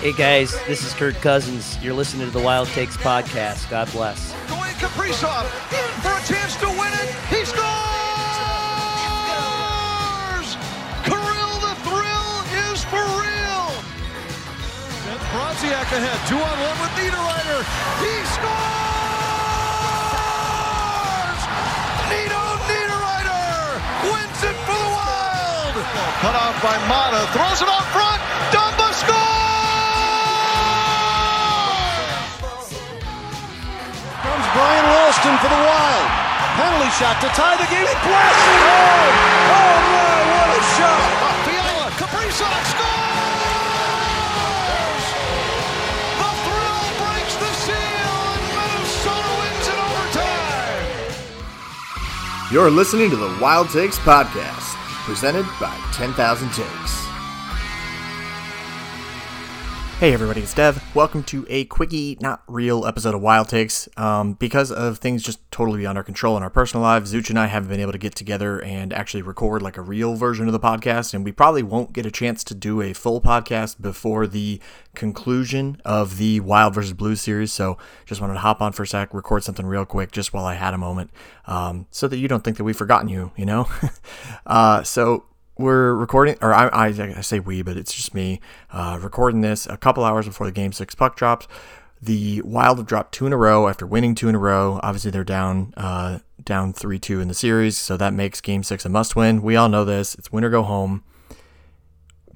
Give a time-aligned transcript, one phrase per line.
[0.00, 1.76] Hey guys, this is Kirk Cousins.
[1.82, 3.68] You're listening to the Wild Takes podcast.
[3.68, 4.30] God bless.
[4.46, 5.42] Going Kaprizov
[5.74, 7.10] in for a chance to win it.
[7.26, 7.66] He scores!
[11.02, 12.30] Kirill the thrill
[12.70, 13.74] is for real.
[15.02, 16.18] Sends Brodziak ahead.
[16.30, 17.58] Two on one with Niederreiter.
[17.98, 18.54] He scores!
[22.06, 22.38] Nino
[22.70, 23.82] Niederreiter
[24.14, 25.74] wins it for the Wild.
[26.22, 27.26] Cut off by Mata.
[27.34, 28.27] Throws it up front.
[35.42, 36.10] For the Wild.
[36.58, 37.86] Penalty shot to tie the game.
[37.86, 39.14] He blasts it home.
[39.54, 41.10] Oh my, what a shot!
[41.46, 43.46] Fiala, Kaprizov scores!
[46.18, 50.82] The thrill breaks the seal and Minnesota wins in overtime.
[52.50, 54.74] You're listening to the Wild Takes Podcast,
[55.06, 56.97] presented by 10,000 Takes.
[59.98, 60.80] Hey everybody, it's Dev.
[60.94, 63.88] Welcome to a quickie, not real episode of Wild Takes.
[63.96, 67.38] Um, because of things just totally beyond our control in our personal lives, Zuch and
[67.38, 70.52] I haven't been able to get together and actually record like a real version of
[70.52, 74.28] the podcast, and we probably won't get a chance to do a full podcast before
[74.28, 74.60] the
[74.94, 77.52] conclusion of the Wild versus Blue series.
[77.52, 77.76] So
[78.06, 80.54] just wanted to hop on for a sec, record something real quick just while I
[80.54, 81.10] had a moment,
[81.48, 83.68] um, so that you don't think that we've forgotten you, you know?
[84.46, 85.24] uh, so
[85.58, 89.66] we're recording, or I, I, I say we, but it's just me, uh, recording this
[89.66, 91.48] a couple hours before the game six puck drops.
[92.00, 94.78] The Wild have dropped two in a row after winning two in a row.
[94.84, 98.86] Obviously, they're down, uh, down three two in the series, so that makes Game Six
[98.86, 99.42] a must win.
[99.42, 100.14] We all know this.
[100.14, 101.02] It's win or go home.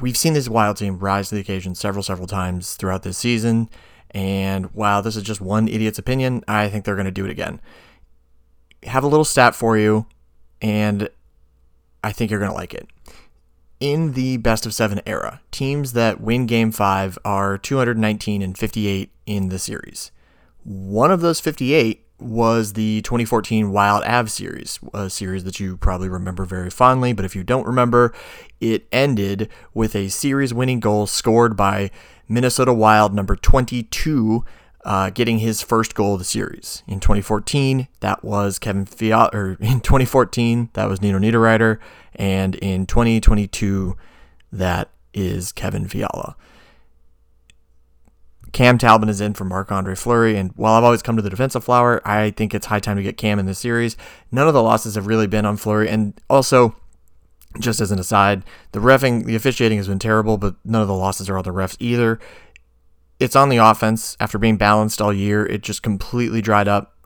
[0.00, 3.68] We've seen this Wild team rise to the occasion several, several times throughout this season,
[4.12, 7.30] and while this is just one idiot's opinion, I think they're going to do it
[7.30, 7.60] again.
[8.84, 10.06] Have a little stat for you,
[10.62, 11.10] and
[12.02, 12.88] I think you're going to like it
[13.80, 19.10] in the best of seven era, teams that win game five are 219 and 58
[19.26, 20.12] in the series.
[20.62, 26.10] One of those 58 was the 2014 Wild Av series, a series that you probably
[26.10, 28.12] remember very fondly, but if you don't remember,
[28.60, 31.90] it ended with a series winning goal scored by
[32.28, 34.44] Minnesota Wild number 22
[34.84, 36.82] uh, getting his first goal of the series.
[36.86, 41.78] In 2014, that was Kevin Fiala, or in 2014, that was Nino Niederreiter,
[42.14, 43.96] and in 2022,
[44.52, 46.36] that is Kevin Fiala.
[48.52, 51.30] Cam Talbot is in for Marc Andre Fleury, and while I've always come to the
[51.30, 53.96] defensive flower, I think it's high time to get Cam in this series.
[54.32, 56.74] None of the losses have really been on Fleury, and also,
[57.60, 58.42] just as an aside,
[58.72, 61.52] the refing, the officiating has been terrible, but none of the losses are on the
[61.52, 62.18] refs either.
[63.20, 64.16] It's on the offense.
[64.18, 66.96] After being balanced all year, it just completely dried up.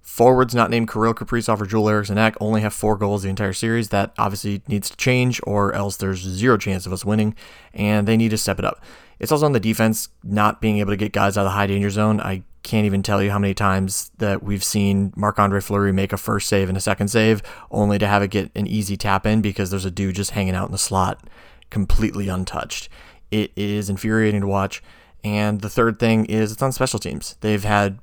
[0.00, 3.52] Forwards not named Kirill Kaprizov or Joel Eriksson Ek only have four goals the entire
[3.52, 3.90] series.
[3.90, 7.36] That obviously needs to change, or else there's zero chance of us winning,
[7.74, 8.82] and they need to step it up.
[9.18, 11.66] It's also on the defense not being able to get guys out of the high
[11.66, 12.18] danger zone.
[12.18, 16.14] I can't even tell you how many times that we've seen Marc Andre Fleury make
[16.14, 19.26] a first save and a second save, only to have it get an easy tap
[19.26, 21.28] in because there's a dude just hanging out in the slot,
[21.68, 22.88] completely untouched.
[23.30, 24.82] It is infuriating to watch.
[25.24, 27.36] And the third thing is it's on special teams.
[27.40, 27.98] They've had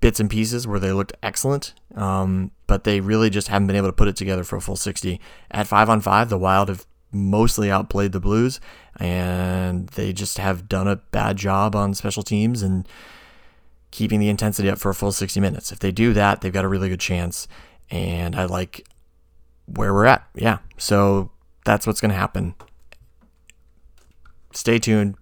[0.00, 3.88] bits and pieces where they looked excellent, um, but they really just haven't been able
[3.88, 5.20] to put it together for a full 60.
[5.50, 8.60] At five on five, the Wild have mostly outplayed the Blues,
[8.98, 12.86] and they just have done a bad job on special teams and
[13.90, 15.70] keeping the intensity up for a full 60 minutes.
[15.70, 17.46] If they do that, they've got a really good chance.
[17.90, 18.88] And I like
[19.66, 20.26] where we're at.
[20.34, 20.58] Yeah.
[20.78, 21.30] So
[21.64, 22.54] that's what's going to happen.
[24.52, 25.16] Stay tuned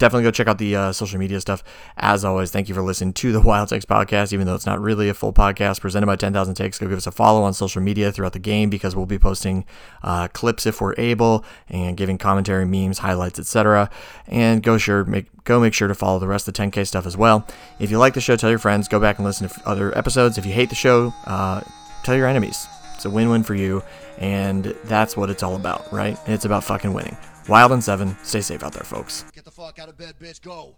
[0.00, 1.62] definitely go check out the uh, social media stuff.
[1.96, 4.80] As always, thank you for listening to the Wild Takes podcast, even though it's not
[4.80, 6.78] really a full podcast presented by 10,000 Takes.
[6.78, 9.64] Go give us a follow on social media throughout the game because we'll be posting
[10.02, 13.90] uh, clips if we're able and giving commentary, memes, highlights, etc.
[14.26, 17.06] And go sure make go make sure to follow the rest of the 10K stuff
[17.06, 17.46] as well.
[17.78, 18.88] If you like the show, tell your friends.
[18.88, 20.38] Go back and listen to other episodes.
[20.38, 21.60] If you hate the show, uh,
[22.02, 22.66] tell your enemies.
[22.94, 23.82] It's a win-win for you,
[24.18, 26.18] and that's what it's all about, right?
[26.26, 27.16] It's about fucking winning.
[27.48, 28.16] Wild and seven.
[28.22, 29.24] Stay safe out there, folks.
[29.32, 30.40] Get the fuck out of bed, bitch.
[30.40, 30.76] Go.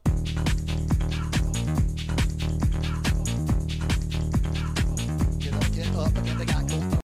[5.38, 6.93] Get up, get up.